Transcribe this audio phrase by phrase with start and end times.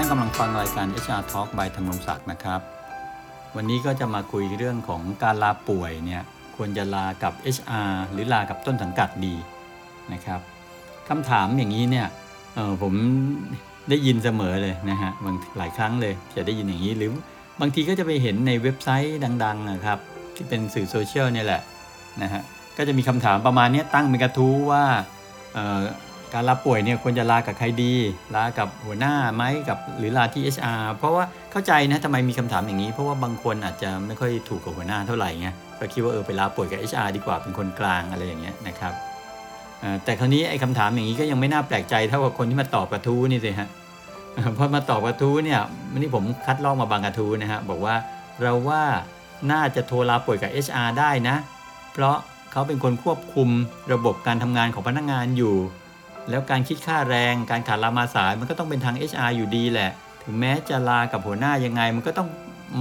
[0.00, 2.60] านกำลังฟังรายการ HR Talk by ธรรมรงศักดิ์นะครับ
[3.56, 6.22] วันนี้ก็จะมาคุยเรื่องของการลาป่วยเนี่ย
[6.56, 9.34] ควรจะลากับ HR หรือลากับต้นสังกัดดี
[10.12, 10.40] นะครับ
[11.08, 12.06] คำถามอย่างนี้เนี่ย
[12.82, 12.92] ผม
[13.90, 17.10] ได้ยินเสมอเลยนะฮะบางหลายครั้งเลยจะได้ยินอย่างนี้หรือ
[17.60, 19.98] บางทีก็จะไปเห็นในเว็บไซต์ดังๆนะครับ
[20.34, 21.62] ที่เป็นสื่อโซเชียลเนี่ยแหละ
[22.22, 22.42] นะฮะ
[22.76, 24.84] ก็จะมีคำถามประมาณนี้ตั้งเป็นกระทู้ว่า
[26.34, 27.94] การลาป่วยเนี่ยควรจะลากับใครดี
[28.34, 38.92] ลากับหัวหน้าไหมกับหรือลาที่ HR เพราะว่าเข้าใจนะทำไมมีคำถามอย่างนี้ เพราะว่าบางคนอาจจะไม่ค่อยถูกกับหัวหน้าเท่าไหร่ไงก็คิดว่าเออไปลาป่วยกับ HR ดีกว่าเป็นคนกลางอะไรอย่างเงี้ยนะครับ
[40.04, 43.68] แต่คราวนี้ไอ้คำถามอย่างนี้ก็ยังไม่น่าแปลกใจเท่ากับคนที่มาตอบกระทู้นี่สิฮะ
[44.56, 45.60] พอมาตอบกระทู้เนี่ย
[45.92, 47.94] วันนี้ผมคัดลอกมาบางกระทู้นะฮะบอกว่า
[48.42, 48.82] เราว่า
[49.52, 51.36] น่าจะโทรลาป่วยกับ HR ได้นะ
[51.92, 52.16] เพราะ
[52.52, 53.48] เขาเป็นคนควบคุม
[53.92, 55.54] ระบบการทำงานของพนักงานอยู่
[56.28, 59.90] แล้วการคิดค่าแรง การขาดลามาสายมันก็ต้องเป็นทาง HR อยู่ดีแหละ
[60.24, 62.28] ถึงแม้จะลากับหัวหน้ายังไง มันก็ต้อง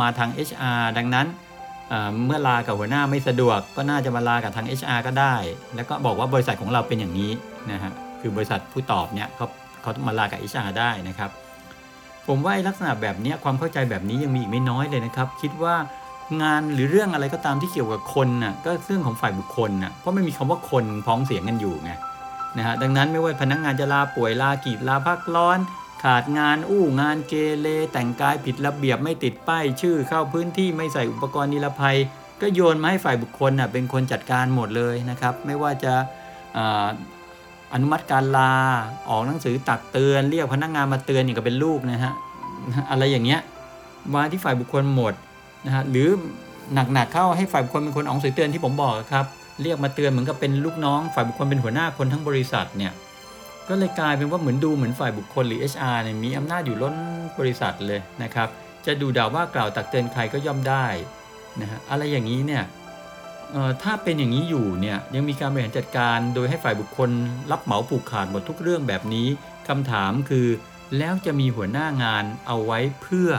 [0.00, 1.26] มาทาง HR ดังนั้น
[1.88, 5.34] เเมื่อลากับหัวหน้าไม่สะดวก ก็น่าจะมาลากับทาง HR ก็ได้
[5.74, 7.32] แล้วก็บอกว่าบริษัทของเราเป็นอย่างนี้
[7.70, 9.46] นะฮะคือบริษัทผู้ตอบเนี่ยเขา
[9.82, 11.30] เขาต้องมาลากับ HR ได้นะครับ
[12.26, 15.74] ผมว่าลักษณะแบบนี้ความเข้าใจแบบนี้ยังมีอีกไม่น้อยเลยนะครับ คิดว่า
[16.42, 21.92] งานหรือเรื่องอะไรก็ตามที่เกี่ยวกับคนน่ะก็เรื่องของฝ่ายบุคคลน่ะเพราะไม่มีคำว่าคนพ้องเสียงกันอยู่ไง
[22.58, 25.58] นะฮะดังนั้นไม่ว่าพนักงานจะลาป่วยลากีดลาพักร้อน
[26.04, 31.96] ขาดงานอู้งานเกเรแต่งกายผิดระเบียบไม่ติดป้ายชื่อเข้าพื้นที่ไม่ใส่อุปกรณ์นิรภัย
[32.40, 35.94] ก็โยนมาให้ฝ่ายบุคคลน่ะเป็นคนจัดการหมดเลยนะครับ ไม่ว่าจะ
[37.72, 38.52] อนุมัติการลา
[39.08, 42.12] ออกหนังสือตักเตือน เรียกพนักงานมาเตือนอย่างกับเป็นลูกนะฮะ
[42.90, 43.40] อะไรอย่างเงี้ย
[44.14, 45.14] มาที่ฝ่ายบุคคลหมด
[45.66, 46.08] นะฮะหรือ
[46.74, 49.26] หนักๆเข้าให้ฝ่ายบุคคลเป็นคนออกหนังสือเตือนที่ผมบอกครับ
[49.62, 52.92] เรียกมาเตือนเหมือนกับเป็นลูกน้องฝ่ายบุคคลเป็นหัวหน้าคนทั้งบริษัทเนี่ย
[53.68, 56.94] ก็เลยกลายเป็นว่าเหมือนดูเหมือนฝ่ายบุคคลหรือ HR เนี่ยมีอำนาจอยู่ล้น
[57.38, 58.48] บริษัทเลยนะครับ
[58.86, 60.86] จะดูด่าว่ากล่าวตักเตือนใครก็ย่อมได้
[61.60, 62.64] นะฮะอะไรอย่างนี้เนี่ย
[63.82, 67.10] ถ้าเป็นอย่างนี้อยู่เนี่ยยังมีการบริหารจัดการโดยให้ฝ่ายบุคคล
[67.50, 69.28] รับเหมาผูกขาดหมดทุกเรื่องแบบนี้
[69.68, 70.46] คำถามคือ
[70.98, 73.30] แล้วจะมีหัวหน้างานเอาไว้เพื่อ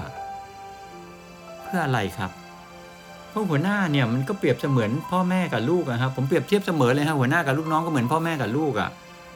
[1.63, 2.31] เพื่ออะไรครับ
[3.29, 8.89] เพราะหัวหน้าเนี่ยมันก็เปรียบเสมือนพ่อแม่กับลูกอะครับผมเปรียบเทียบเสมอเลยฮะหัวหน้ากับลูกน้องก็เหมือนพ่อแม่กับลูกอะ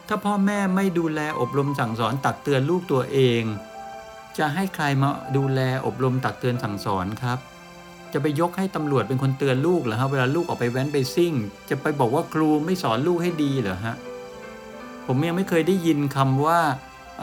[0.08, 3.44] ถ้าพ่อแม่ไม่ดูแลอบรมสั่งสอนตักเตือนลูกตัวเอง
[4.38, 7.38] จะให้ใครมาดูแลอบรมตักเตือนสั่งสอนครับ
[8.14, 11.34] จะไปยกให้ตำรวจเป็นคนเตือนลูกเหรอฮะเวลาลูกออกไปแว้นไปซิ่ง
[11.70, 13.96] จะไปบอกว่าครูไม่สอนลูกให้ดีเหรอฮะ
[15.08, 16.60] ผมยังไม่เคยได้ยินคำว่า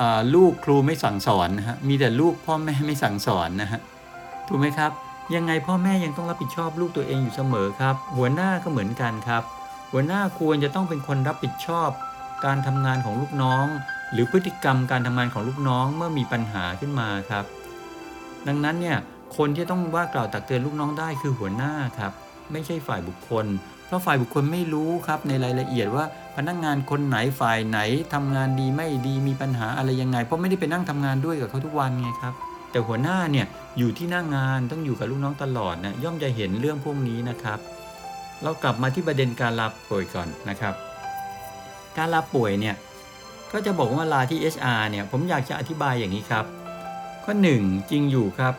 [0.01, 3.81] อ่าลูกครูไม่สั่งสอนนะฮะมีแต่ลูกพ่อแม่ไม่สั่งสอนนะฮะ
[4.49, 4.93] ถูกไหมครับ
[5.35, 9.43] ยังไงพ่อแม่ยังต้องรับผิดชอบลูกตัวเองอยู่เสมอครับ หัวหน้าก็เหมือนกันครับ
[9.93, 11.91] หัวหน้าควรจะต้องเป็นคนรับผิดชอบ
[12.45, 13.67] การทำงานของลูกน้อง
[14.13, 17.45] หรือพฤติกรรมการทำงานของลูกน้องเมื่อมีปัญหาขึ้นมาครับ
[18.47, 18.99] ดังนั้นเนี่ย
[19.37, 22.13] คนที่ต้องว่ากล่าวตักเตือนลูกน้องได้คือหัวหน้าครับ
[22.53, 23.47] ไม่ใช่ฝ่ายบุคคล
[23.87, 26.05] เพราะฝ่ายบุคคลไม่รู้ครับในรายละเอียดว่า
[26.37, 27.79] พนักงานคนไหนฝ่ายไหน
[28.15, 32.35] ทำงานดีไม่ดีมีปัญหาอะไรยังไง เพราะไม่ได้ไปนั่งทำงานด้วยกับเขาทุกวันไงครับ
[32.71, 33.47] แต่หัวหน้าเนี่ย
[33.79, 37.59] อยู่ที่หน้างานต้องอยู่กับลูกน้องตลอดนะย่อมจะเห็นเรื่องพวกนี้นะครับ
[38.43, 40.75] เรากลับมาที่ประเด็นการลาป่วยก่อนนะครับ
[41.97, 42.75] การลาป่วยเนี่ย
[43.53, 46.45] ก็จะบอกว่าลาที่ HR เนี่ยผมอยากจะอธิบายอย่างนี้ครับ
[47.25, 48.55] ข้อหนึ่งจริงอยู่ครับ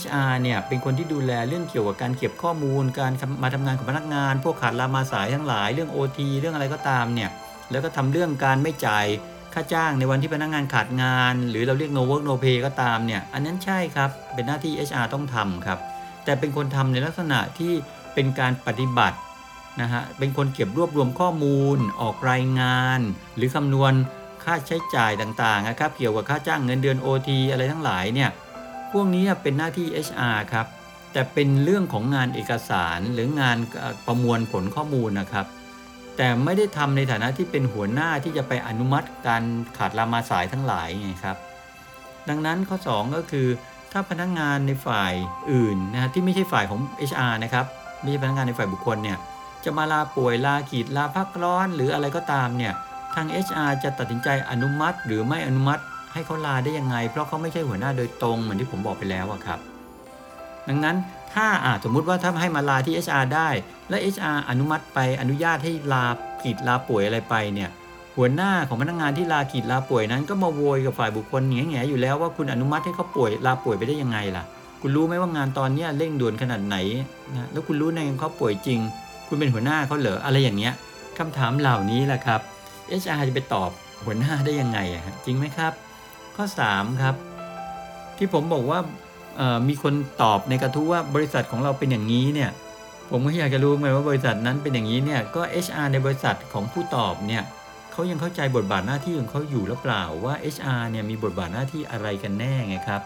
[0.00, 3.12] HR เนี่ยเป็นคนที่ดูแลเรื่องเกี่ยวกับการเก็บข้อมูล การ
[3.42, 7.30] มาทำงานของพนักงาน พวกขาดลามาสายทั้งหลายเรื่อง OT เรื่องอะไรก็ตามเนี่ย
[7.70, 9.06] แล้วก็ทำเรื่องการไม่จ่าย
[9.58, 15.78] ค่าจ้างในวันที่พนักงานขาดงาน หรือเราเรียก no work no pay ก็ตามเนี่ย อันนั้นใช่ครับ เป็นหน้าที่ HR ต้องทำครับ
[16.24, 17.72] แต่เป็นคนทำในลักษณะที่
[18.14, 19.18] เป็นการปฏิบัติ
[19.80, 23.00] นะฮะ เป็นคนเก็บรวบรวมข้อมูล ออกรายงาน
[23.36, 23.92] หรือคำนวณ
[24.44, 28.30] ค่าใช้จ่ายต่างๆนะครับ เกี่ยวกับค่าจ้างเงินเดือน OT อะไรทั้งหลายเนี่ย
[28.92, 30.66] พวกนี้เป็นหน้าที่ HR ครับ
[31.12, 33.56] แต่เป็นเรื่องของงานเอกสารหรืองาน
[34.06, 35.46] ประมวลผลข้อมูลนะครับ
[36.16, 39.42] แต่ไม่ได้ทำในฐานะที่เป็นหัวหน้าที่จะไปอนุมัติการ
[39.78, 41.36] ขาดลามาสายทั้งหลายไงครับ
[42.28, 43.46] ดังนั้นข้อ 2 ก็คือ
[43.92, 45.12] ถ้าพนักงานในฝ่าย
[45.52, 46.80] อื่นนะฮะที่ไม่ใช่ฝ่ายของ
[47.10, 47.66] HR นะครับ
[48.00, 49.18] ไม่ใช่พนักงานในฝ่ายบุคคลเนี่ย
[49.64, 52.72] จะมาลาป่วยลาขีดลาพักร้อน หรืออะไรก็ตามเนี่ย
[53.14, 55.82] ทาง HR จะตัดสินใจอนุมัติ หรือไม่อนุมัติ
[56.12, 59.58] ให้เขาลาได้ยังไง เพราะเขาไม่ใช่หัวหน้าโดยตรงเหมือนที่ผมบอกไปแล้วอะครับ
[60.68, 60.96] ดังนั้น
[61.34, 61.46] ถ้า
[61.84, 63.48] สมมุติว่าถ้าให้มาลาที่ HR ได้
[63.90, 66.04] และ HR อนุมัติไปอนุญาตให้ลา
[66.42, 67.70] ขีดลาป่วยอะไรไปเนี่ย
[68.16, 74.44] หัวหน้าของพนักงานที่ลาขีดลาป่วยนั้น ก็มาโวยกับฝ่ายบุคคลแง่ๆอยู่แล้วว่าคุณอนุมัติให้เขาป่วยลาป่วยไปได้ยังไงล่ะ
[74.82, 76.76] คุณรู้ไหมว่างานตอนนี้เร่งด่วนขนาดไหน
[77.34, 78.78] นะแล้วคุณรู้ในเขาป่วยจริง
[79.28, 80.74] คุณเป็นหัวหน้าเขาเหรออะไรอย่างเงี้ย
[81.18, 82.40] คำถามเหล่านี้แหละครับ
[83.02, 83.70] HR จะไปตอบ
[84.04, 85.72] หัวหน้าได้ยังไงอะจริงไหมครับ
[86.36, 87.14] ข้อ 3 ครับ
[88.16, 88.78] ที่ผมบอกว่า
[89.68, 92.50] มีคนตอบในกระทู้ว่าบริษัทของเราเป็นอย่างนี้เนี่ย
[93.10, 97.42] ผมก็อยากจะรู้ไหมว่าบริษัทนั้นเป็นอย่างนี้เนี่ยก็ HR ในบริษัทของผู้ตอบเนี่ย
[97.92, 103.02] เขายังเข้าใจบทบาทหน้าที่ของเขาอยู่หรือเปล่าว่า HR เนี่ยมีบทบาทหน้าที่อะไรกันแน่ไงครับ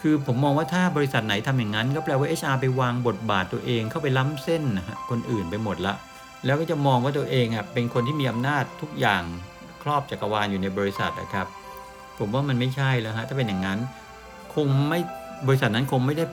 [0.00, 5.94] คือผมมองว่าถ้าบริษัทไหนทำอย่างนั้น ก็แปลว่า HR ไปวางบทบาทตัวเองเข้าไปล้ำเส้นนะฮะคนอื่นไปหมดละ
[6.44, 9.22] แล้วก็จะมองว่าตัวเองอะเป็นคนที่มีอำนาจทุกอย่าง
[9.82, 11.46] ครอบจักรวาลอยู่ในบริษัทนะครับ
[12.18, 13.78] ผมว่ามันไม่ใช่แล้วฮะถ้าเป็นอย่างนั้น
[14.54, 15.00] คงไม่
[15.46, 16.24] บริษัทนั้นคงไม่ได้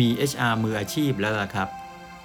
[0.00, 1.68] มี HR มืออาชีพแล้วล่ะครับ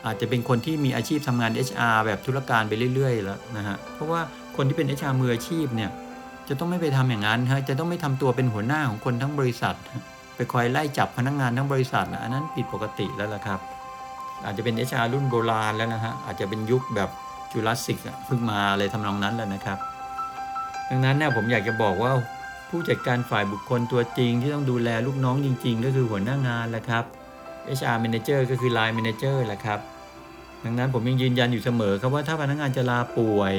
[0.05, 4.21] อาจจะเป็นคนที่มีอาชีพทำงาน HR แบบธุรการไปเรื่อย ๆ แล้วนะฮะเพราะว่า
[4.55, 5.91] คนที่เป็น HR มืออาชีพเนี่ย
[6.49, 9.75] จะต้องไม่ไปทำอย่างนั้นฮะจะต้องไม่ทำตัวเป็นหัวหน้าของคนทั้งบริษัท
[10.35, 13.59] ไปคอยไล่จับพนักงานทั้งบริษัทนะอันนั้นผิดปกติแล้วล่ะครับ
[14.45, 17.09] อาจจะเป็น HR รุ่นโบราณแล้วนะฮะอาจจะเป็นยุคแบบ
[17.51, 19.77] จูราสสิกเพิ่งมาอะไรทำนองนั้นแล้วนะครับ
[20.89, 22.11] ดังนั้นเนี่ยผมอยากจะบอกว่า
[22.69, 27.03] ผู้จัดการฝ่ายบุคคลตัวจริงที่ต้องดูแลลูกน้องจริง ๆ ก็คือหัวหน้างานแหละครับ
[27.77, 29.79] HR Manager ก็คือ Line Manager แหละครับ
[30.63, 33.53] ดังนั้นผมยังยืนยันอยู่เสมอครับว่าถ้าพนักงานจะลาป่วย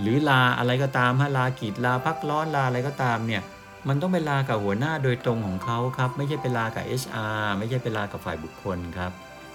[0.00, 3.42] หรือลาอะไรก็ตามฮะลากีดลาพักร้อนลาอะไรก็ตามเนี่ย
[3.88, 9.12] มันต้องไปลากับหัวหน้าโดยตรงของเขาครับ ไม่ใช่ไปลากับ HR ไม่ใช่ไปลากับฝ่ายบุคคลครับ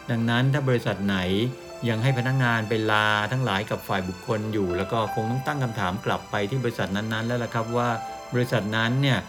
[0.10, 1.18] ดังนั้นถ้าบริษัทไหน
[1.90, 7.90] ยังให้พนักงานไปลาทั้งหลายกับฝ่ายบุคคลอยู่ แล้วก็คงต้องตั้งคำถามกลับไปที่บริษัทนั้นๆ แล้วล่ะครับว่า
[8.34, 9.20] บริษัทนั้นเนี่ย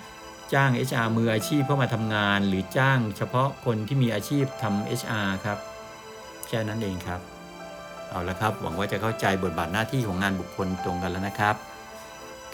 [0.55, 5.59] จ้าง HR มืออาชีพเข้ามาทำงาน หรือจ้างเฉพาะคนที่มีอาชีพทำ HR ครับ
[6.49, 7.21] แค่นั้นเองครับ
[8.09, 11.55] เอาละครับ หวังว่าจะเข้าใจบทบาทหน้าที่ของงานบุคคลตรงกันแล้วนะครับ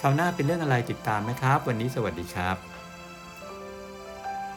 [0.01, 2.57] คราวหน้าเป็นเรื่องอะไรติดตามไหมครับ วันนี้สวัสดีครับ